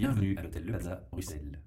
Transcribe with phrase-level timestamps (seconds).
[0.00, 1.60] Bienvenue à l'hôtel Le Plaza, Bruxelles.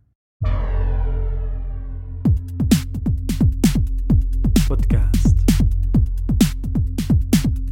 [4.68, 5.38] Podcast.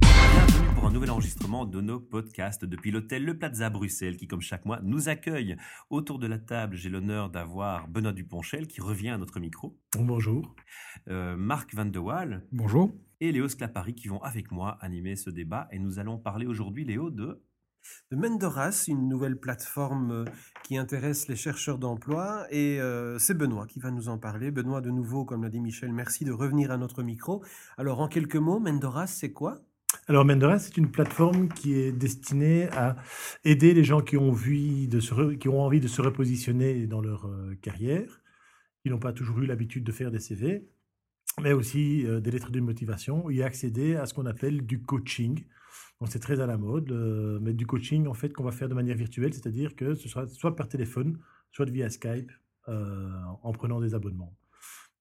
[0.01, 4.41] Bienvenue pour un nouvel enregistrement de nos podcasts depuis l'hôtel Le Plaza Bruxelles qui, comme
[4.41, 5.57] chaque mois, nous accueille.
[5.89, 10.55] Autour de la table, j'ai l'honneur d'avoir Benoît Duponchel qui revient à notre micro, Bonjour.
[11.07, 12.93] euh, Marc Van de Waal Bonjour.
[13.19, 15.67] et Léo Sclapari qui vont avec moi animer ce débat.
[15.71, 17.41] Et nous allons parler aujourd'hui, Léo, de...
[18.11, 20.25] de Mendoras, une nouvelle plateforme euh,
[20.63, 22.45] qui intéresse les chercheurs d'emploi.
[22.51, 24.51] Et euh, c'est Benoît qui va nous en parler.
[24.51, 27.43] Benoît, de nouveau, comme l'a dit Michel, merci de revenir à notre micro.
[27.77, 29.61] Alors, en quelques mots, Mendoras, c'est quoi?
[30.07, 32.95] Alors Mendoras, c'est une plateforme qui est destinée à
[33.43, 37.01] aider les gens qui ont envie de se, qui ont envie de se repositionner dans
[37.01, 38.21] leur euh, carrière,
[38.83, 40.67] qui n'ont pas toujours eu l'habitude de faire des CV,
[41.41, 45.45] mais aussi des lettres de motivation, et accéder à ce qu'on appelle du coaching.
[45.99, 48.69] Donc c'est très à la mode, euh, mais du coaching en fait qu'on va faire
[48.69, 51.19] de manière virtuelle, c'est-à-dire que ce sera soit par téléphone,
[51.51, 52.31] soit via Skype,
[52.67, 53.09] euh,
[53.41, 54.37] en prenant des abonnements.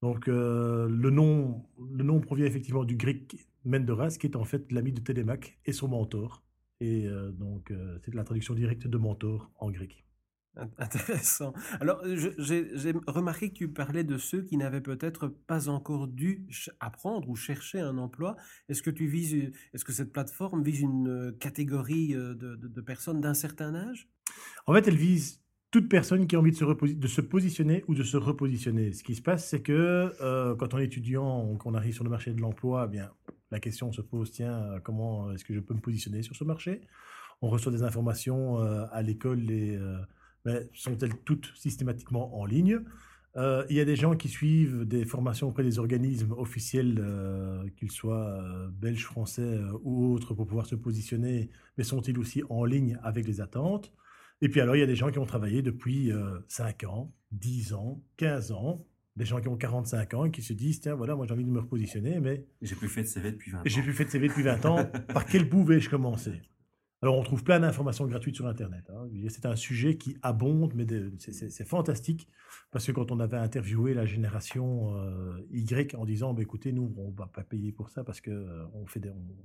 [0.00, 4.72] Donc euh, le, nom, le nom provient effectivement du grec Mendoras, qui est en fait
[4.72, 6.42] l'ami de Télémaque et son mentor.
[6.80, 7.70] Et euh, donc
[8.02, 10.06] c'est la traduction directe de mentor en grec.
[10.56, 11.52] Int- Intéressant.
[11.80, 16.46] Alors, j'ai remarqué que tu parlais de ceux qui n'avaient peut-être pas encore dû
[16.80, 18.36] apprendre ou chercher un emploi.
[18.68, 22.80] Est-ce que tu vises, une- est-ce que cette plateforme vise une euh, catégorie euh, de,
[22.80, 24.08] personnes d'un certain âge?
[24.66, 25.40] En fait, elle vise
[25.70, 28.92] toute personne qui a envie de se, de se positionner ou de se repositionner.
[28.92, 32.10] Ce qui se passe, c'est que euh, quand on est étudiant, qu'on arrive sur le
[32.10, 33.10] marché de l'emploi, eh bien,
[33.52, 36.42] la question se pose, tiens, euh, comment est-ce que je peux me positionner sur ce
[36.42, 36.80] marché?
[37.40, 39.98] On reçoit des informations euh, à l'école, et, euh,
[40.44, 42.80] mais sont-elles toutes systématiquement en ligne?
[43.36, 47.62] Euh, Il y a des gens qui suivent des formations auprès des organismes officiels, euh,
[47.76, 52.64] qu'ils soient euh, belges, français ou autres, pour pouvoir se positionner, mais sont-ils aussi en
[52.64, 53.92] ligne avec les attentes?
[54.42, 57.12] Et puis alors, il y a des gens qui ont travaillé depuis euh, 5 ans,
[57.32, 58.84] 10 ans, 15 ans,
[59.16, 61.44] des gens qui ont 45 ans et qui se disent, tiens, voilà, moi j'ai envie
[61.44, 63.62] de me repositionner, mais J'ai plus fait de CV depuis 20 ans.
[63.66, 66.40] j'ai plus fait de CV depuis 20 ans, par quel bout vais-je commencer?
[67.02, 68.84] Alors, on trouve plein d'informations gratuites sur Internet.
[68.90, 69.08] hein.
[69.28, 70.86] C'est un sujet qui abonde, mais
[71.18, 72.28] c'est- fantastique,
[72.70, 76.92] parce que quand on avait interviewé la génération euh, Y en disant, bah, écoutez, nous,
[76.98, 78.30] on ne va pas payer pour ça parce qu'on
[79.00, 79.36] des- on-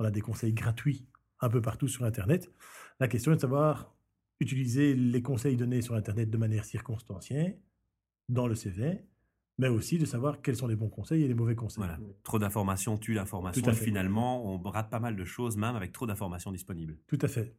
[0.00, 1.06] on a des conseils gratuits
[1.40, 2.50] un peu partout sur Internet,
[2.98, 3.94] la question est de savoir
[4.40, 7.58] utiliser les conseils donnés sur Internet de manière circonstanciée
[8.28, 9.04] dans le CV,
[9.58, 11.78] mais aussi de savoir quels sont les bons conseils et les mauvais conseils.
[11.84, 11.98] Voilà.
[12.24, 13.62] Trop d'informations tue l'information.
[13.62, 13.84] Tout à Et fait.
[13.86, 16.96] finalement, on rate pas mal de choses, même avec trop d'informations disponibles.
[17.06, 17.54] Tout à fait.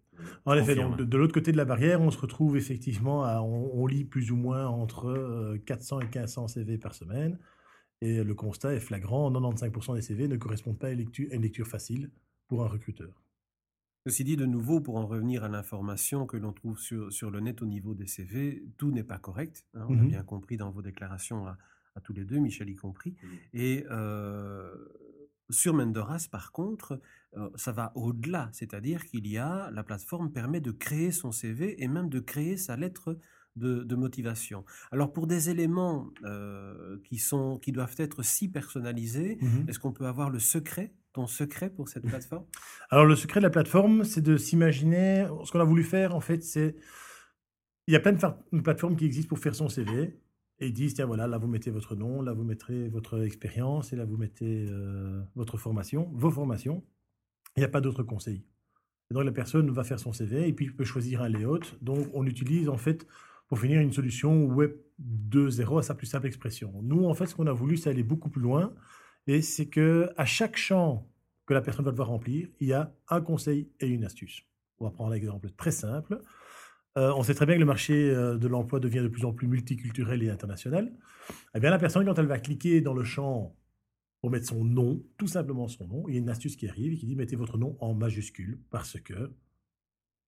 [0.45, 3.41] En effet, donc, de, de l'autre côté de la barrière, on se retrouve effectivement à,
[3.41, 7.39] on, on lit plus ou moins entre euh, 400 et 1500 CV par semaine.
[8.01, 11.35] Et le constat est flagrant, 95% des CV ne correspondent pas à une lecture, à
[11.35, 12.11] une lecture facile
[12.47, 13.23] pour un recruteur.
[14.05, 17.39] Ceci dit, de nouveau, pour en revenir à l'information que l'on trouve sur, sur le
[17.41, 19.65] net au niveau des CV, tout n'est pas correct.
[19.73, 20.07] hein, on a Mhm.
[20.07, 21.57] bien compris dans vos déclarations à,
[21.97, 23.15] à tous les deux, Michel y compris.
[23.53, 24.73] Et euh,
[25.49, 27.01] sur Mendoras, par contre,
[27.55, 28.49] ça va au-delà.
[28.51, 32.57] C'est-à-dire qu'il y a, la plateforme permet de créer son CV et même de créer
[32.57, 33.17] sa lettre
[33.57, 34.63] de, de motivation.
[34.91, 40.05] Alors, pour des éléments euh, qui, sont, qui doivent être si personnalisés, est-ce qu'on peut
[40.05, 42.45] avoir le secret, ton secret pour cette plateforme?
[42.89, 45.27] Alors, le secret de la plateforme, c'est de s'imaginer.
[45.43, 46.75] Ce qu'on a voulu faire, en fait, c'est.
[47.87, 50.19] Il y a plein de plateformes qui existent pour faire son CV.
[50.59, 53.93] Et ils disent tiens, voilà, là, vous mettez votre nom, là, vous mettrez votre expérience,
[53.93, 56.83] et là, vous mettez euh, votre formation, vos formations.
[57.55, 58.43] Il n'y a pas d'autres conseils.
[59.09, 61.61] Et donc, la personne va faire son CV et puis peut choisir un layout.
[61.81, 63.07] Donc, on utilise, en fait,
[63.47, 66.73] pour finir, une solution Web 2.0 à sa plus simple expression.
[66.81, 68.73] Nous, en fait, ce qu'on a voulu, c'est aller beaucoup plus loin.
[69.27, 71.09] Et c'est que à chaque champ
[71.45, 74.43] que la personne va devoir remplir, il y a un conseil et une astuce.
[74.79, 76.19] On va prendre l'exemple très simple.
[76.97, 79.31] Euh, on sait très bien que le marché euh, de l'emploi devient de plus en
[79.31, 80.91] plus multiculturel et international.
[81.53, 83.55] Eh bien, la personne, quand elle va cliquer dans le champ
[84.21, 86.93] pour mettre son nom, tout simplement son nom, il y a une astuce qui arrive
[86.93, 89.13] et qui dit mettez votre nom en majuscule parce que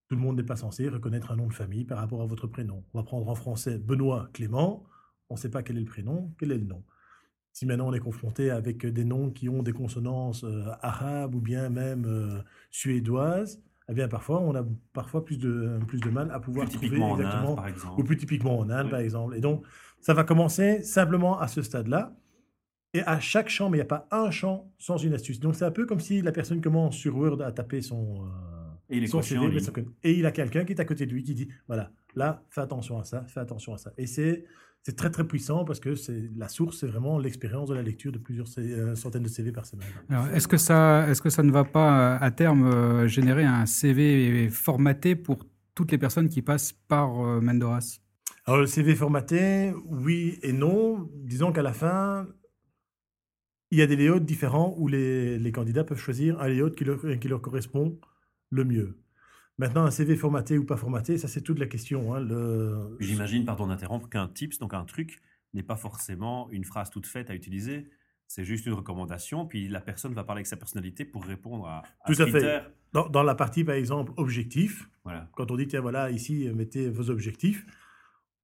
[0.07, 2.45] tout le monde n'est pas censé reconnaître un nom de famille par rapport à votre
[2.45, 2.83] prénom.
[2.93, 4.83] On va prendre en français Benoît Clément,
[5.29, 6.83] on ne sait pas quel est le prénom, quel est le nom.
[7.51, 11.41] Si maintenant on est confronté avec des noms qui ont des consonances euh, arabes ou
[11.41, 14.63] bien même suédoises, eh bien parfois on a
[14.93, 17.67] parfois plus de, plus de mal à pouvoir Plus trouver typiquement en exactement Inde, par
[17.67, 17.99] exemple.
[18.01, 18.91] ou plus typiquement en Inde, Oui.
[18.91, 19.35] par exemple.
[19.35, 19.65] Et donc,
[20.01, 22.15] ça va commencer simplement à ce stade-là.
[22.95, 25.39] Et à chaque champ, mais il n'y a pas un champ sans une astuce.
[25.39, 28.27] Donc, c'est un peu comme si la personne commence sur Word à taper son, euh,
[28.89, 29.71] Et il est son coché CV, en mais son
[30.03, 32.61] et il a quelqu'un qui est à côté de lui qui dit, voilà, là, fais
[32.61, 33.93] attention à ça, fais attention à ça.
[33.97, 34.43] Et c'est
[34.83, 38.11] c'est très, très puissant parce que c'est la source, c'est vraiment l'expérience de la lecture
[38.11, 39.87] de plusieurs euh, centaines de CV par semaine.
[40.33, 43.65] Est-ce que ça, est-ce que ça ne va pas euh, à terme euh, générer un
[43.65, 45.45] CV formaté pour
[45.75, 47.99] toutes les personnes qui passent par Mendoras?
[48.45, 51.09] Alors, le CV formaté, oui et non.
[51.13, 52.27] Disons qu'à la fin,
[53.71, 56.85] il y a des layouts différents où les, les candidats peuvent choisir un layout qui
[56.85, 57.99] leur, qui leur correspond
[58.49, 58.97] le mieux.
[59.59, 62.15] Maintenant, un CV formaté ou pas formaté, ça c'est toute la question.
[62.15, 62.21] hein.
[62.21, 65.19] Le- J'imagine, pardon d'interrompre, qu'un tips, donc un truc,
[65.53, 67.87] n'est pas forcément une phrase toute faite à utiliser.
[68.25, 71.83] C'est juste une recommandation, puis la personne va parler avec sa personnalité pour répondre à,
[72.05, 72.63] à Tout à fait.
[72.93, 75.29] Dans, dans la partie, par exemple, objectif, Voilà.
[75.35, 77.65] quand on dit, tiens, voilà, ici, mettez vos objectifs,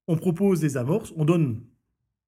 [0.07, 1.63] on propose des amorces, on donne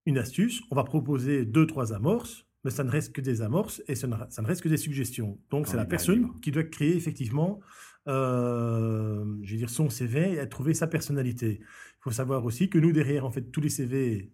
[0.05, 3.81] une astuce, on va proposer deux, trois amorces, mais ça ne reste que des amorces
[3.87, 5.39] et ça ne, ça ne reste que des suggestions.
[5.49, 6.39] Donc, On c'est est la personne libre.
[6.41, 7.61] qui doit créer effectivement,
[8.07, 11.59] euh, je vais dire, son CV et trouver sa personnalité.
[11.61, 14.31] Il faut savoir aussi que nous, derrière, en fait, tous les CV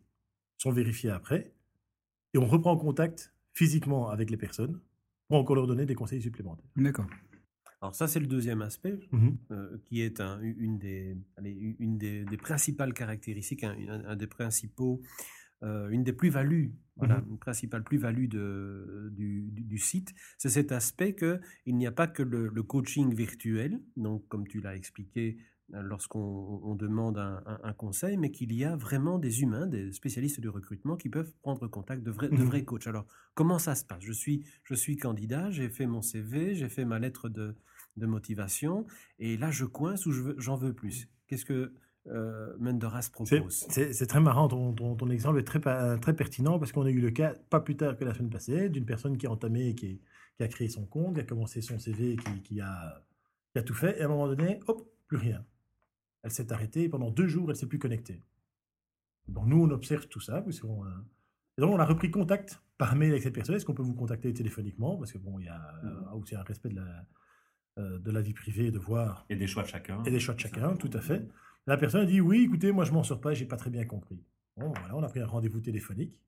[0.58, 1.54] sont vérifiés après
[2.34, 4.80] et on reprend contact physiquement avec les personnes
[5.28, 6.70] pour encore leur donner des conseils supplémentaires.
[6.76, 7.06] D'accord.
[7.82, 9.38] Alors ça, c'est le deuxième aspect, Mhm.
[9.52, 14.16] euh, qui est un- une, des, allez, une des, des principales caractéristiques, un, un- un
[14.16, 15.02] des principaux,
[15.64, 17.32] euh, une des plus-values, voilà, Mhm.
[17.32, 22.22] une principale plus-value du, du- du site, c'est cet aspect qu'il n'y a pas que
[22.24, 25.38] le, le coaching virtuel, donc comme tu l'as expliqué
[25.74, 29.66] euh, lorsqu'on on demande un, un- un conseil, mais qu'il y a vraiment des humains,
[29.66, 32.44] des spécialistes du recrutement qui peuvent prendre contact de vrais, de Mhm.
[32.44, 32.86] vrais coachs.
[32.86, 34.04] Alors, comment ça se passe?
[34.04, 37.56] Je suis, je suis candidat, j'ai fait mon CV, j'ai fait ma lettre de,
[37.96, 38.86] de motivation,
[39.20, 41.08] et là je coince ou je veux- j'en veux plus?
[41.28, 41.74] Qu'est-ce que
[42.08, 45.60] euh, Mendoras C'est- propose C'est très marrant, ton, ton- ton exemple est très,
[46.16, 48.86] pertinent parce qu'on a eu le cas, pas plus tard que la semaine passée, d'une
[48.86, 50.02] personne qui a entamé, qui,
[50.38, 53.04] qui a créé son compte, qui a commencé son CV, qui, qui a,
[53.54, 55.46] qui a tout fait, et à un moment donné, hop, plus rien.
[56.24, 58.24] Elle s'est arrêtée, et pendant deux jours, elle ne s'est plus connectée.
[59.28, 60.90] Donc nous, on observe tout ça, qu'on, euh,
[61.58, 63.56] et donc on a repris contact par mail avec cette personne.
[63.56, 64.98] Est-ce qu'on peut vous contacter téléphoniquement?
[64.98, 67.06] Parce que bon, il y a euh, aussi un respect de la,
[67.78, 70.04] de la vie privée, de voir a des choix de chacun.
[70.04, 71.28] et des choix de chacun, tout à fait.
[71.66, 73.86] La personne a dit oui, écoutez, moi je m'en sors pas, j'ai pas très bien
[73.86, 74.24] compris.
[74.58, 76.22] Bon, voilà, on a pris un rendez-vous téléphonique.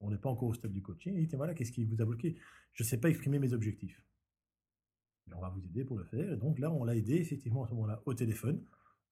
[0.00, 1.14] On n'est pas encore au stade du coaching.
[1.16, 2.36] Il dit voilà, qu'est-ce qui vous a bloqué?
[2.72, 4.02] Je ne sais pas exprimer mes objectifs.
[5.28, 6.32] Et on va vous aider pour le faire.
[6.32, 8.62] Et donc là, on l'a aidé effectivement à ce moment-là au téléphone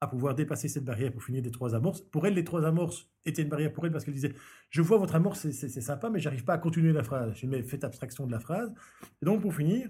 [0.00, 2.00] à pouvoir dépasser cette barrière pour finir des trois amorces.
[2.00, 4.34] Pour elle, les trois amorces étaient une barrière pour elle parce qu'elle disait
[4.70, 7.34] Je vois votre amorce, c'est sympa, mais j'arrive pas à continuer la phrase.
[7.34, 8.72] Je mets faites abstraction de la phrase.
[9.20, 9.88] Et donc, pour finir,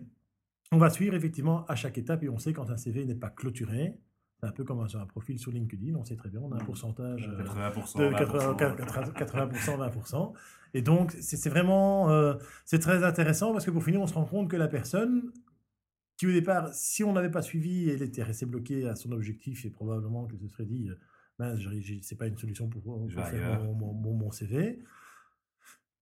[0.73, 3.31] on va suivre effectivement à chaque étape et on sait quand un CV n'est pas
[3.31, 3.95] clôturé.
[4.41, 6.57] C'est un peu comme un, un profil sur LinkedIn, on sait très bien, on a
[6.57, 8.57] un pourcentage euh, 80%, de 20%.
[8.57, 10.33] 80%, 80%, 20%.
[10.75, 12.35] Et donc, c'est vraiment, euh,
[12.65, 15.33] c'est très intéressant parce que pour finir, on se rend compte que la personne,
[16.17, 19.65] qui au départ, si on n'avait pas suivi, elle était restée bloquée à son objectif
[19.65, 20.89] et probablement que se serait dit,
[21.57, 23.61] j'ai- c'est pas une solution pour, pour faire
[24.13, 24.79] mon CV.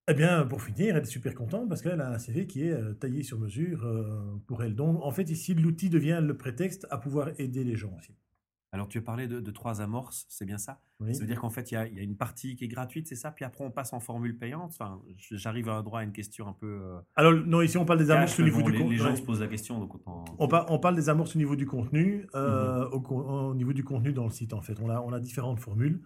[0.09, 2.73] Eh bien, pour finir, elle est super contente parce qu'elle a un CV qui est
[2.73, 4.77] euh, taillé sur mesure euh, pour elle.
[4.77, 8.15] Donc, en fait, ici, l'outil devient le prétexte à pouvoir aider les gens aussi.
[8.71, 10.81] Alors, tu as parlé de, de trois amorces, c'est bien ça?
[11.01, 11.13] Oui.
[11.15, 12.69] Ça veut dire qu'en fait, il y, a- il y a une partie qui est
[12.69, 13.31] gratuite, c'est ça?
[13.33, 14.71] Puis après, on passe en formule payante?
[14.79, 15.01] Enfin,
[15.33, 16.67] j'arrive à un droit à une question un peu.
[16.83, 18.91] euh, Alors, non, ici, on parle des amorces cash, au niveau bon, du compte.
[18.91, 19.17] les gens ouais.
[19.17, 19.95] se posent la question, donc.
[20.39, 22.93] On, par- on parle des amorces au niveau du contenu, euh, Mhm.
[22.93, 24.79] au, niveau du contenu dans le site en fait.
[24.81, 26.01] On a, on a différentes formules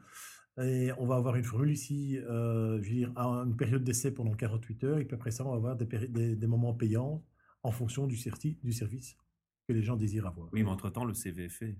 [0.62, 3.06] et on va avoir une formule ici, euh, je
[3.44, 6.74] une période d'essai pendant 48 heures et puis après ça, on va avoir des, moments
[6.74, 7.24] payants
[7.62, 8.16] en fonction du,
[8.62, 9.16] du service
[9.66, 10.48] que les gens désirent avoir.
[10.52, 11.76] Oui, mais entre-temps, le CV est fait.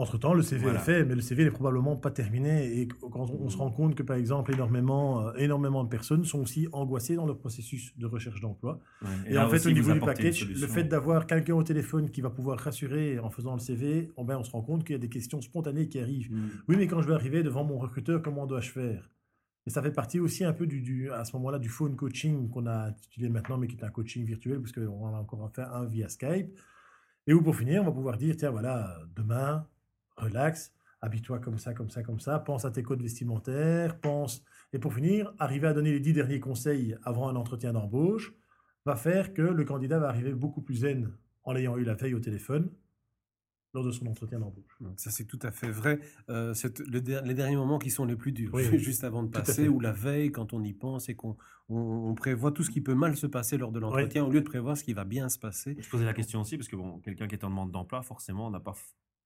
[0.00, 0.78] Entre-temps, le CV Voilà.
[0.78, 2.80] est fait, mais le CV n'est probablement pas terminé.
[2.80, 6.24] Et quand on, on se rend compte que, par exemple, énormément, euh, énormément de personnes
[6.24, 8.78] sont aussi angoissées dans leur processus de recherche d'emploi.
[9.02, 9.08] Ouais.
[9.32, 12.30] Et, en fait, au niveau du package, le fait d'avoir quelqu'un au téléphone qui va
[12.30, 15.00] pouvoir rassurer en faisant le CV, oh ben, on se rend compte qu'il y a
[15.00, 16.30] des questions spontanées qui arrivent.
[16.32, 16.48] Mm.
[16.68, 19.10] Oui, mais quand je vais arriver devant mon recruteur, comment dois-je faire?
[19.66, 22.48] Et ça fait partie aussi un peu du, du- à ce moment-là du phone coaching
[22.50, 25.50] qu'on a intitulé maintenant, mais qui est un coaching virtuel, parce qu'on en a encore
[25.52, 26.56] fait un via Skype.
[27.26, 29.66] Et où pour finir, on va pouvoir dire, tiens, voilà, demain,
[30.18, 34.42] relax, habille-toi comme ça, comme ça, comme ça, pense à tes codes vestimentaires, pense...
[34.74, 38.34] Et pour finir, arriver à donner les dix derniers conseils avant un entretien d'embauche
[38.84, 41.10] va faire que le candidat va arriver beaucoup plus zen
[41.44, 42.70] en l'ayant eu la veille au téléphone
[43.74, 44.78] lors de son entretien d'embauche.
[44.96, 46.00] Ça, c'est tout à fait vrai.
[46.30, 48.78] Euh, c'est le der- les derniers moments qui sont les plus durs, Oui, oui.
[48.78, 51.36] juste avant de passer, ou la veille, quand on y pense et qu'on
[51.68, 54.40] on, on prévoit tout ce qui peut mal se passer lors de l'entretien, au lieu
[54.40, 55.76] de prévoir ce qui va bien se passer.
[55.78, 58.50] Je posais la question aussi parce que bon, quelqu'un qui est en demande d'emploi, forcément,
[58.50, 58.74] n'a pas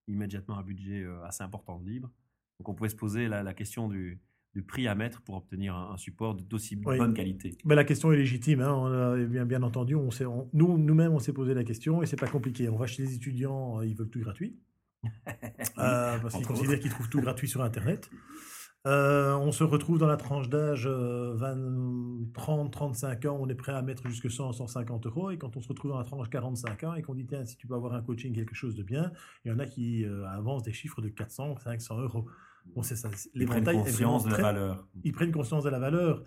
[0.09, 2.11] immédiatement un budget euh, assez important de libre.
[2.59, 4.21] Donc, on pouvait se poser la, la question du,
[4.55, 6.99] du prix à mettre pour obtenir un, un support d'aussi Oui.
[6.99, 7.57] bonne qualité.
[7.65, 9.95] Mais la question est légitime, hein, on a bien, bien entendu.
[9.95, 12.69] On on- nous, nous-mêmes, on s'est posé la question et c'est pas compliqué.
[12.69, 14.57] On va chez les étudiants, euh, ils veulent tout gratuit.
[15.79, 18.09] Euh, parce qu'ils considèrent qu'ils trouvent tout gratuit sur Internet.
[18.85, 23.55] Euh, on se retrouve dans la tranche d'âge euh, 20, 30, 35 ans, on est
[23.55, 25.31] prêt à mettre jusque 100, 150 euros.
[25.31, 27.57] Et quand on se retrouve dans la tranche 45 ans et qu'on dit, tiens, si
[27.57, 29.13] tu peux avoir un coaching, quelque chose de bien,
[29.45, 32.27] il y en a qui euh, avancent des chiffres de 400, 500 euros.
[32.75, 33.09] Bon, c'est ça.
[33.35, 34.89] Ils prennent conscience de la très- valeur.
[35.05, 36.25] ils prennent conscience de la valeur.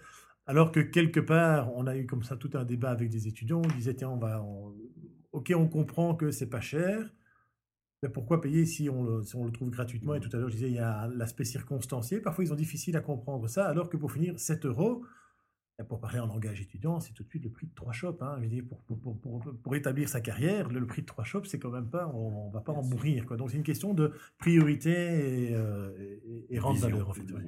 [0.48, 3.62] Alors que quelque part, on a eu comme ça tout un débat avec des étudiants.
[3.66, 4.42] On disait, tiens, on va.
[4.42, 4.74] on-
[5.34, 7.10] Ok, on comprend que c'est pas cher,
[8.06, 10.14] mais pourquoi payer si on le, si on le trouve gratuitement?
[10.14, 12.20] Et tout à l'heure, je disais, il y a l'aspect circonstancié.
[12.20, 15.04] Parfois, ils ont difficile à comprendre ça, alors que pour finir, 7 euros,
[15.78, 18.22] et pour parler en langage étudiant, c'est tout de suite le prix de trois shops.
[18.22, 18.36] Hein.
[18.38, 21.06] Je veux dire, pour, pour, pour, pour, pour établir sa carrière, le, le prix de
[21.08, 23.26] trois shops, c'est quand même pas, on, on va pas en mourir.
[23.26, 23.36] Quoi.
[23.36, 24.92] Donc c'est une question de priorité
[25.50, 25.92] et, euh,
[26.50, 27.30] et, et valeur, en fait.
[27.30, 27.46] ouais.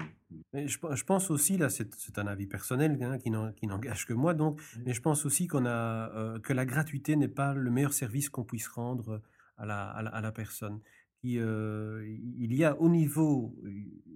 [0.54, 4.34] Et je, je pense aussi, là, c'est un avis personnel hein, qui n'engage que moi,
[4.34, 7.94] donc, mais je pense aussi qu'on a euh, que la gratuité n'est pas le meilleur
[7.94, 9.22] service qu'on puisse rendre
[9.58, 10.80] à la, à la, à la personne.
[11.20, 12.06] Qui, euh,
[12.38, 13.56] il y a au niveau,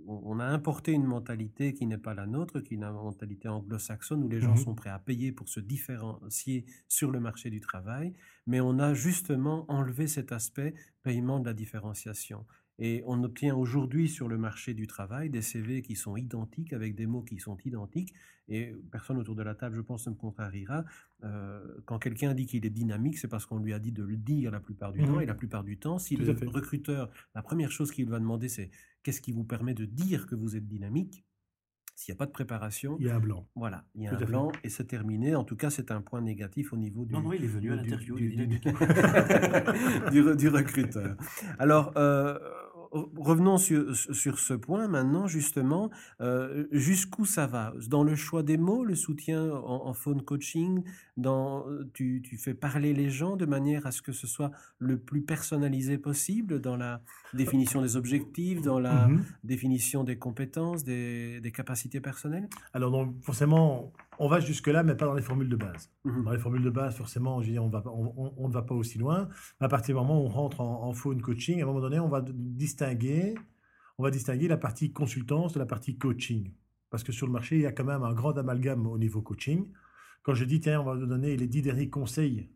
[0.08, 4.24] on, a importé une mentalité qui n'est pas la nôtre, qui est une mentalité anglo-saxonne
[4.24, 4.58] où les gens Mhm.
[4.58, 8.14] sont prêts à payer pour se différencier sur le marché du travail,
[8.46, 12.46] mais on a justement enlevé cet aspect paiement de la différenciation.
[12.84, 16.96] Et on obtient aujourd'hui sur le marché du travail des CV qui sont identiques, avec
[16.96, 18.12] des mots qui sont identiques.
[18.50, 20.84] Et personne autour de la table, je pense, ne me contrariera.
[21.24, 24.18] Euh, quand quelqu'un dit qu'il est dynamique, c'est parce qu'on lui a dit de le
[24.18, 25.08] dire la plupart du Mhm.
[25.08, 25.20] temps.
[25.20, 28.20] Et la plupart du temps, si Tout le à recruteur, la première chose qu'il va
[28.20, 28.72] demander, c'est
[29.04, 31.24] qu'est-ce qui vous permet de dire que vous êtes dynamique?
[31.96, 33.48] S'il n'y a pas de préparation, Il y a un blanc.
[33.56, 34.26] voilà, il y a Tout un à fait.
[34.26, 35.36] blanc et c'est terminé.
[35.36, 37.72] En tout cas, c'est un point négatif au niveau du, Non, non, il est venu
[37.74, 38.16] à du- l'interview.
[40.12, 41.16] du, re- du recruteur.
[41.60, 42.40] Alors, euh,
[42.92, 45.90] revenons sur, sur ce point maintenant, justement.
[46.22, 47.74] Euh, Jusqu'où ça va?
[47.88, 50.84] Dans le choix des mots, le soutien en, en phone coaching,
[51.18, 54.98] dans, tu, tu fais parler les gens de manière à ce que ce soit le
[54.98, 57.02] plus personnalisé possible dans la
[57.34, 59.24] définition des objectifs, dans la Mhm.
[59.44, 62.48] définition des compétences, des, des capacités personnelles?
[62.74, 63.92] Alors, donc, forcément,
[64.24, 65.92] on va jusque-là, mais pas dans les formules de base.
[66.06, 66.24] Mhm.
[66.26, 68.48] Dans les formules de base, forcément, je veux dire, on, va, pas- on, on- on
[68.48, 69.28] ne va pas aussi loin.
[69.60, 72.00] À partir du moment où on rentre en, en phone coaching, à un moment donné,
[72.00, 73.36] on va distinguer,
[73.98, 76.54] on va distinguer la partie consultance de la partie coaching.
[76.92, 79.22] Parce que sur le marché, il y a quand même un grand amalgame au niveau
[79.22, 79.66] coaching.
[80.24, 82.50] Quand je dis, tiens, on va vous donner les dix derniers conseils,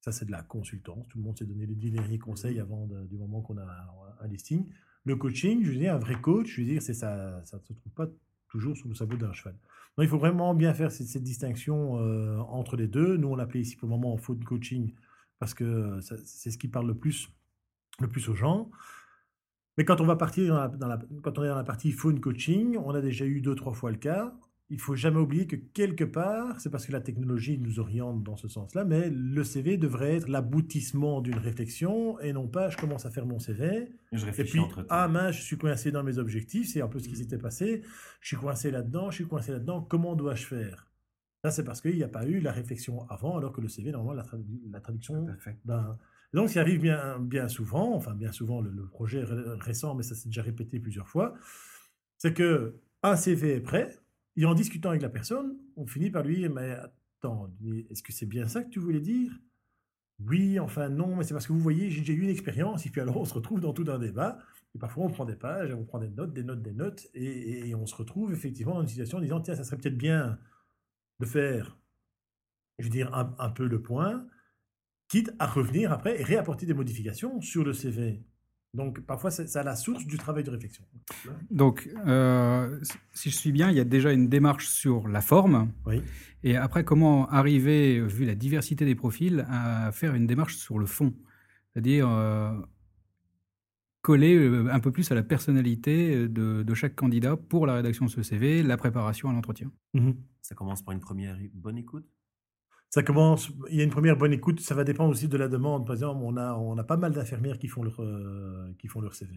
[0.00, 1.06] ça c'est de la consultance.
[1.08, 3.62] Tout le monde s'est donné les dix derniers conseils avant de- du moment qu'on a
[3.62, 4.66] un, un listing.
[5.04, 7.62] Le coaching, je veux dire, un vrai coach, je veux dire, c'est ça, ça ne
[7.62, 8.06] se trouve pas
[8.50, 9.54] toujours sous le sabot d'un cheval.
[9.96, 13.16] Donc, il faut vraiment bien faire cette, distinction euh, entre les deux.
[13.16, 14.92] Nous, on l'appelait ici pour le moment phone coaching
[15.38, 17.30] parce que euh, c'est ce qui parle le plus,
[18.00, 18.70] le plus aux gens.
[19.78, 21.92] Mais quand on va partir dans la, dans la- quand on est dans la partie
[21.92, 24.34] phone coaching, on a déjà eu deux, trois fois le cas.
[24.72, 28.36] Il faut jamais oublier que quelque part, c'est parce que la technologie nous oriente dans
[28.36, 33.04] ce sens-là, mais le CV devrait être l'aboutissement d'une réflexion et non pas je commence
[33.04, 36.18] à faire mon CV Je et puis, entre ah mince, je suis coincé dans mes
[36.18, 37.82] objectifs, c'est un peu ce qui s'était passé.
[38.20, 40.86] Je suis coincé là-dedans, je suis coincé là-dedans, comment dois-je faire?
[41.42, 43.90] Là, c'est parce qu'il n'y a pas eu la réflexion avant, alors que le CV,
[43.92, 45.26] normalement, la, tradu- la traduction
[45.64, 45.98] d'un.
[46.32, 50.02] Donc, ça arrive bien, bien souvent, enfin, bien souvent, le, le projet ré- récent, mais
[50.04, 51.34] ça s'est déjà répété plusieurs fois,
[52.18, 53.96] c'est que un CV est prêt,
[54.36, 57.50] et en discutant avec la personne, on finit par lui dire Mais attends,
[57.90, 59.32] est-ce que c'est bien ça que tu voulais dire?
[60.26, 63.00] Oui, enfin non, mais c'est parce que vous voyez, j'ai eu une expérience, et puis
[63.00, 64.38] alors on se retrouve dans tout un débat,
[64.74, 67.74] et parfois on prend des pages, on prend des notes, des notes, des notes, et,
[67.74, 70.38] on se retrouve effectivement dans une situation en disant, tiens, ça serait peut-être bien
[71.20, 71.78] de faire,
[72.78, 74.26] je veux dire, un peu le point,
[75.08, 78.22] quitte à revenir après et réapporter des modifications sur le CV.
[78.72, 80.84] Donc parfois, c'est à la source du travail de réflexion.
[81.50, 82.78] Donc, euh,
[83.12, 85.72] si je suis bien, il y a déjà une démarche sur la forme.
[85.86, 86.02] Oui.
[86.44, 90.86] Et après, comment arriver, vu la diversité des profils, à faire une démarche sur le
[90.86, 91.12] fond?
[91.72, 92.52] C'est-à-dire euh,
[94.02, 98.04] coller euh, un peu plus à la personnalité de, de chaque candidat pour la rédaction
[98.04, 99.72] de ce CV, la préparation à l'entretien.
[100.42, 102.06] Ça commence par une première bonne écoute?
[102.90, 105.46] Ça commence, il y a une première bonne écoute, ça va dépendre aussi de la
[105.46, 105.86] demande.
[105.86, 109.00] Par exemple, on a, on a pas mal d'infirmières qui, font leur, euh, qui font
[109.00, 109.32] leur CV.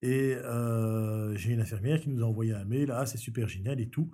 [0.00, 3.78] Et euh, j'ai une infirmière qui nous a envoyé un mail, ah c'est super génial
[3.78, 4.10] et tout.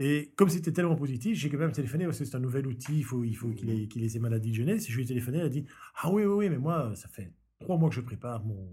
[0.00, 2.98] Et comme c'était tellement positif, j'ai quand même téléphoné parce que c'est un nouvel outil,
[2.98, 4.86] il faut il faut qu'il ait, qu'il ait ses maladies de jeunesse.
[4.86, 5.64] Je lui ai téléphoné, elle a dit
[5.96, 8.68] Ah oui, oui, oui, mais moi, ça fait trois mois que je prépare mon,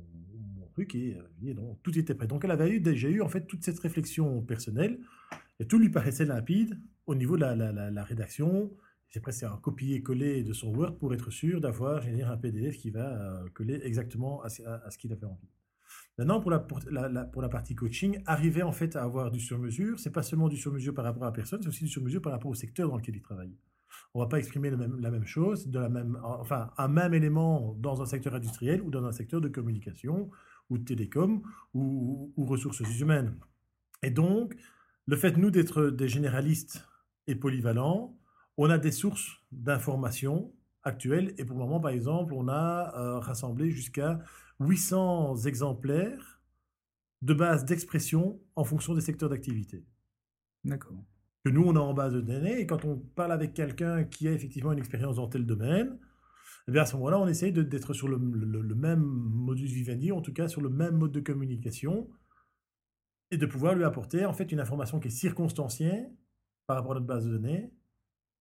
[0.60, 1.54] mon truc et, euh,
[1.84, 2.28] tout était prêt.
[2.28, 5.00] Donc elle avait eu, déjà eu en fait toute cette réflexion personnelle
[5.62, 8.70] et tout lui paraissait limpide au niveau de la, la rédaction.
[9.10, 12.90] C'est presque un copier-coller de son Word pour être sûr d'avoir dire, un PDF qui
[12.92, 13.08] va
[13.44, 15.48] euh, coller exactement à, ce- à- à ce qu'il avait envie.
[16.18, 19.40] Maintenant, pour la, pour, la, pour la partie coaching, arriver en fait à avoir du
[19.40, 22.22] sur-mesure, c'est pas seulement du sur-mesure par rapport à la personne, c'est aussi du sur-mesure
[22.22, 23.54] par rapport au secteur dans lequel il travaille.
[24.14, 27.14] On va pas exprimer le même- la même chose, de la même, enfin, un même
[27.14, 30.30] élément dans un secteur industriel ou dans un secteur de communication
[30.70, 31.42] ou télécom,
[31.74, 33.36] ou, ou ressources humaines.
[34.04, 34.56] Et donc,
[35.06, 36.86] le fait, nous, d'être des généralistes
[37.28, 38.18] et polyvalents,
[38.58, 41.34] on a des sources d'informations actuelles.
[41.38, 44.20] Et pour le moment, par exemple, on a euh, rassemblé jusqu'à
[44.60, 46.42] 800 exemplaires
[47.22, 49.86] de bases d'expression en fonction des secteurs d'activité.
[50.64, 51.04] D'accord.
[51.44, 52.60] Que nous, on a en base de données.
[52.60, 55.98] Et quand on parle avec quelqu'un qui a effectivement une expérience dans tel domaine,
[56.68, 60.34] eh à ce moment-là, on essaye d'être sur le, le, même modus vivendi, en tout
[60.34, 62.10] cas sur le même mode de communication,
[63.30, 66.08] et de pouvoir lui apporter en fait une information qui est circonstanciée
[66.66, 67.72] par rapport à notre base de données,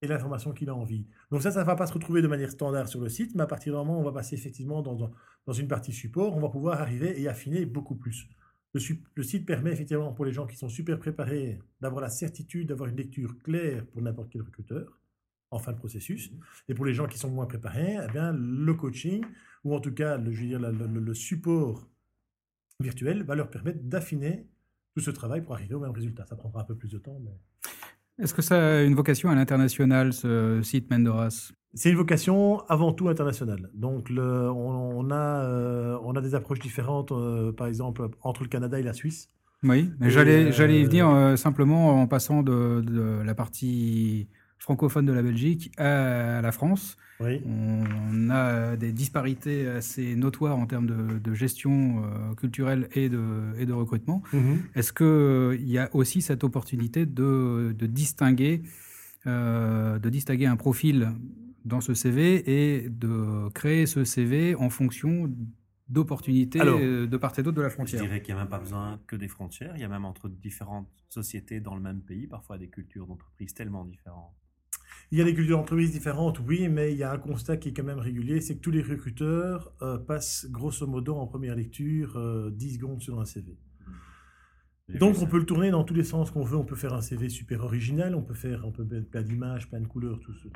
[0.05, 1.07] et l'information qu'il a envie.
[1.31, 3.43] Donc ça, ça ne va pas se retrouver de manière standard sur le site, mais
[3.43, 5.11] à partir du moment où on va passer effectivement dans,
[5.47, 8.29] dans une partie support, on va pouvoir arriver et affiner beaucoup plus.
[8.75, 8.81] Le,
[9.15, 12.89] le, site permet effectivement pour les gens qui sont super préparés d'avoir la certitude d'avoir
[12.89, 14.99] une lecture claire pour n'importe quel recruteur
[15.51, 16.33] en fin de processus.
[16.33, 16.37] Mmh.
[16.69, 19.25] Et pour les gens qui sont moins préparés, eh bien, le coaching,
[19.63, 21.89] ou en tout cas le, je veux dire, le, le support
[22.81, 24.49] virtuel, va leur permettre d'affiner
[24.95, 26.27] tout ce travail pour arriver au même résultat.
[26.27, 27.39] Ça prendra un peu plus de temps, mais...
[28.23, 31.53] Est-ce que ça a une vocation à l'international, ce site Mendoras?
[31.75, 33.71] C'est une vocation avant tout internationale.
[33.75, 38.49] Donc, le, on, a, euh, on a des approches différentes, euh, par exemple, entre le
[38.49, 39.31] Canada et la Suisse.
[39.65, 45.07] Oui, mais j'allais, j'allais y venir euh, simplement en passant de, de, la partie francophone
[45.07, 46.97] de la Belgique à la France.
[47.21, 53.67] On a des disparités assez notoires en termes de, gestion euh, culturelle et de, et
[53.67, 54.23] de recrutement.
[54.33, 54.63] Mhm.
[54.75, 58.63] Est-ce qu'il euh, y a aussi cette opportunité de, de distinguer,
[59.27, 61.13] euh, de distinguer un profil
[61.65, 65.33] dans ce CV et de créer ce CV en fonction
[65.89, 68.01] d'opportunités de part et d'autre de la frontière?
[68.01, 70.05] Je dirais qu'il n'y a même pas besoin que des frontières, il y a même
[70.05, 74.35] entre différentes sociétés dans le même pays, parfois des cultures d'entreprise tellement différentes.
[75.11, 77.69] Il y a des cultures d'entreprise différentes, oui, mais il y a un constat qui
[77.69, 81.55] est quand même régulier, c'est que tous les recruteurs euh, passent grosso modo en première
[81.55, 83.57] lecture 10 euh, secondes sur un CV.
[84.89, 86.59] Donc on peut le tourner dans tous les sens qu'on veut.
[86.59, 89.69] On peut faire un CV super original, on peut faire, on peut mettre plein d'images,
[89.69, 90.49] plein de couleurs, tout ce,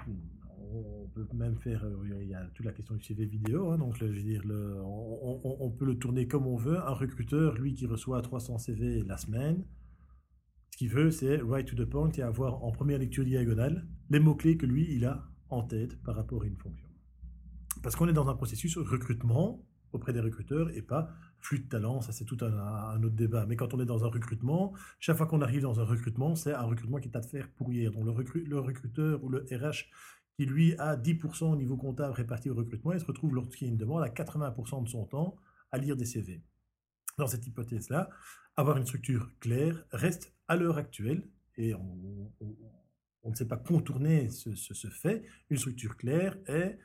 [0.70, 3.78] on peut même faire, euh, il y a toute la question du CV vidéo, hein,
[3.78, 6.78] donc je veux dire, le, on, on, peut le tourner comme on veut.
[6.78, 9.64] Un recruteur, lui qui reçoit 300 CV la semaine,
[10.78, 14.56] qu'il veut, c'est right to the point et avoir en première lecture diagonale les mots-clés
[14.56, 16.88] que lui, il a en tête par rapport à une fonction.
[17.82, 21.10] Parce qu'on est dans un processus recrutement auprès des recruteurs et pas
[21.40, 23.44] flux de talent, ça c'est tout un, autre débat.
[23.46, 26.54] Mais quand on est dans un recrutement, chaque fois qu'on arrive dans un recrutement, c'est
[26.54, 27.90] un recrutement qui est à faire pourrir.
[27.90, 29.86] Donc le, le recruteur ou le RH
[30.36, 33.70] qui lui a 10% au niveau comptable réparti au recrutement, il se retrouve lorsqu'il y
[33.70, 35.34] a une demande à 80% de son temps
[35.72, 36.40] à lire des CV.
[37.18, 38.08] Dans cette hypothèse-là,
[38.56, 42.32] avoir une structure claire reste à l'heure actuelle, et on,
[43.24, 46.78] ne sait pas contourner ce, fait, une structure claire est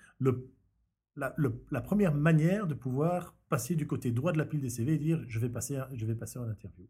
[1.15, 4.97] la, première manière de pouvoir passer du côté droit de la pile des CV et
[4.97, 6.87] dire je vais passer, je en interview.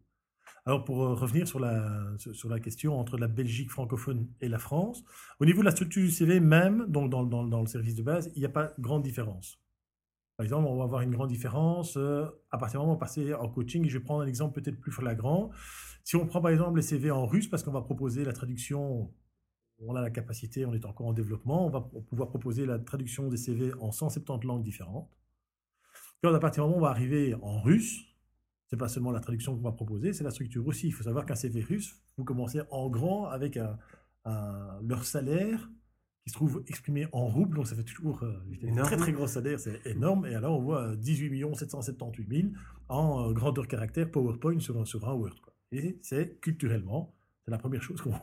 [0.66, 5.04] Alors pour euh, revenir sur la, question entre la Belgique francophone et la France,
[5.38, 8.40] au niveau de la structure du CV même, donc dans le service de base, il
[8.40, 9.63] n'y a pas grande différence.
[10.36, 13.48] Par exemple, on va avoir une grande différence euh, à partir du moment passe en
[13.48, 13.86] coaching.
[13.88, 15.50] je vais prendre un exemple peut-être plus flagrant.
[16.02, 19.12] Si on prend par exemple les CV en russe, parce qu'on va proposer la traduction,
[19.78, 23.28] on a la capacité, on est encore en développement, on va pouvoir proposer la traduction
[23.28, 25.08] des CV en 170 langues différentes.
[26.22, 28.04] Quand à partir du moment où on va arriver en russe,
[28.66, 30.88] c'est pas seulement la traduction qu'on va proposer, c'est la structure aussi.
[30.88, 33.58] Il faut savoir qu'un CV russe, vous commencez en grand avec
[34.24, 35.70] leur salaire
[36.24, 39.26] qui se trouve exprimé en roubles, donc ça fait toujours euh, un très très gros
[39.26, 40.24] salaire, c'est énorme.
[40.24, 42.48] Et alors on voit 18 778 000
[42.88, 45.34] en euh, grandeur caractère PowerPoint sur un, sur un Word.
[45.42, 45.54] Quoi.
[45.70, 48.14] Et c'est culturellement, c'est la première chose qu'on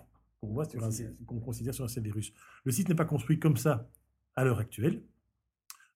[0.41, 0.89] voit sur un,
[1.27, 2.33] qu'on considère sur un CV russe.
[2.65, 3.87] Le site n'est pas construit comme ça
[4.35, 5.03] à l'heure actuelle.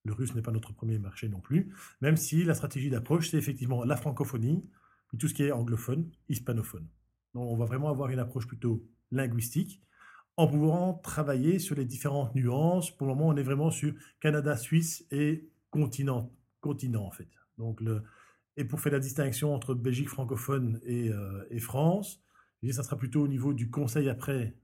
[0.03, 3.37] Le russe n'est pas notre premier marché non plus, même si la stratégie d'approche, c'est
[3.37, 4.63] effectivement la francophonie,
[5.07, 6.87] puis tout ce qui est anglophone, hispanophone.
[7.33, 9.81] Donc on va vraiment avoir une approche plutôt linguistique
[10.37, 12.91] en pouvant travailler sur les différentes nuances.
[12.91, 17.29] Pour le moment, on est vraiment sur Canada, Suisse et continent, continent en fait.
[17.57, 18.03] Donc le,
[18.57, 22.21] et pour faire la distinction entre Belgique francophone et, euh, et France,
[22.71, 24.55] ça sera plutôt au niveau du conseil après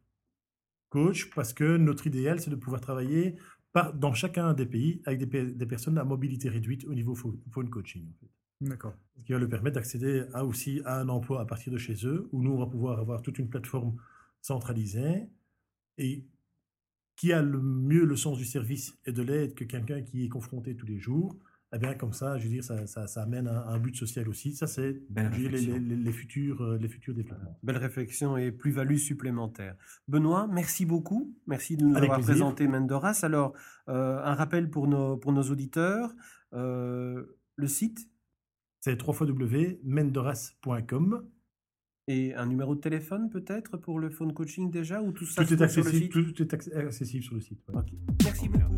[0.90, 3.38] coach, parce que notre idéal, c'est de pouvoir travailler
[3.74, 7.70] par, dans chacun des pays avec des, des, personnes à mobilité réduite au niveau phone
[7.70, 8.10] coaching.
[8.10, 8.32] En fait.
[8.62, 8.94] D'accord.
[9.18, 12.06] Ce qui va leur permettre d'accéder à, aussi à un emploi à partir de chez
[12.06, 13.96] eux, où nous, on va pouvoir avoir toute une plateforme
[14.42, 15.28] centralisée
[15.98, 16.26] et
[17.16, 20.30] qui a le mieux le sens du service et de l'aide que quelqu'un qui est
[20.30, 21.38] confronté tous les jours,
[21.74, 24.54] eh bien, comme ça, je veux dire, ça, ça, amène un, un, but social aussi.
[24.54, 27.58] Ça, c'est les, les, les, futurs, euh, les futurs développements.
[27.64, 29.78] Belle réflexion et plus-value supplémentaire.
[30.10, 31.34] Benoît, merci beaucoup.
[31.48, 33.22] Merci de nous avoir présenté Mendoras.
[33.24, 33.54] Alors,
[33.88, 36.14] euh, un rappel pour nos, pour nos auditeurs.
[36.54, 37.24] Euh,
[37.56, 38.06] le site?
[38.82, 41.26] C'est www.mendoras.com.
[42.14, 45.54] Et un numéro de téléphone peut-être pour le phone coaching déjà ou tout ça Tout
[45.54, 46.36] est trouve sur le accessible, site?
[46.36, 47.60] tout est acc- accessible sur le site.
[47.74, 47.82] ouais.
[48.24, 48.76] Merci beaucoup.